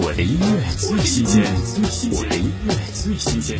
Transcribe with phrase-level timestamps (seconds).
[0.00, 1.42] 我的音乐最新鲜，
[2.12, 3.58] 我的音乐最新鲜。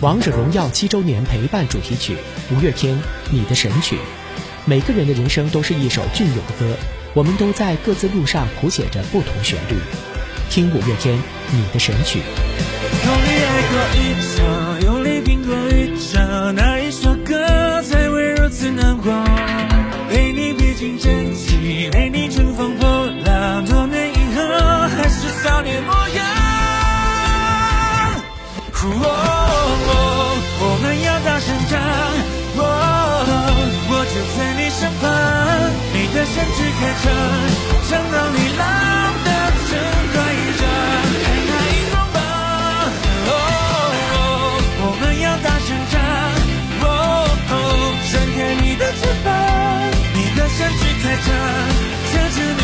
[0.00, 2.16] 王者荣耀七周年陪伴主题曲，
[2.50, 2.96] 五月天
[3.30, 3.96] 《你的神曲》。
[4.64, 6.74] 每个人的人生都是一首隽永的歌，
[7.12, 9.76] 我们都在各自路上谱写着不同旋律。
[10.48, 11.18] 听五月天
[11.50, 12.20] 《你的神曲》。
[13.04, 19.39] 用力爱过一场，用力拼过一场，哪一首歌才会如此难忘？
[28.82, 31.78] 哦我们要大声唱，
[32.56, 32.64] 哦，
[33.90, 35.04] 我就在你身旁，
[35.92, 37.12] 你的身躯开场，
[37.88, 38.62] 唱到你浪
[39.24, 39.28] 的
[39.68, 39.72] 真
[40.12, 40.62] 快一张，
[41.20, 42.18] 看那荧光棒。
[43.28, 43.32] 哦，
[44.80, 46.00] 我们要大声唱，
[46.80, 46.88] 哦，
[48.08, 49.28] 伸开你的翅膀，
[50.14, 51.28] 你的身躯开场，
[52.12, 52.62] 遮住你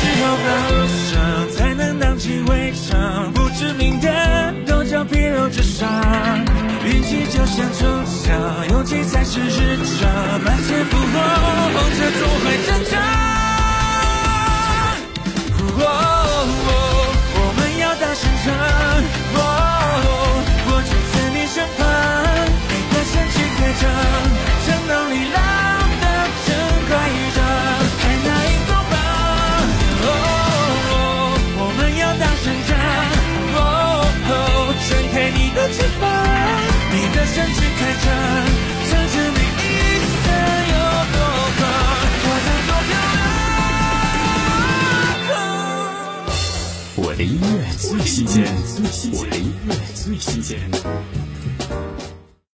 [0.00, 1.12] 什么时候路上
[1.52, 3.30] 才能荡起围场？
[3.32, 4.08] 不知名的
[4.66, 5.86] 都叫皮肉之伤。
[6.84, 7.86] 运气就像抽
[8.24, 8.34] 奖，
[8.70, 10.08] 勇气才是日常。
[10.42, 11.20] 满天烽火，
[37.32, 37.46] 向，
[39.06, 39.66] 着你一
[40.24, 40.26] 生
[40.68, 40.74] 有
[41.12, 41.16] 多
[41.56, 41.60] 狂，
[42.26, 43.18] 我在多漂亮。
[46.96, 48.34] 我的音乐最新鲜，
[49.12, 50.58] 我的音乐最新鲜。